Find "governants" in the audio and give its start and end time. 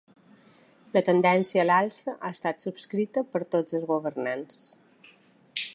3.95-4.63